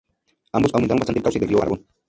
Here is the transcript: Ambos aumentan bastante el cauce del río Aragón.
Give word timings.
Ambos 0.53 0.73
aumentan 0.73 0.97
bastante 0.97 1.19
el 1.19 1.23
cauce 1.23 1.37
del 1.37 1.49
río 1.49 1.59
Aragón. 1.61 1.85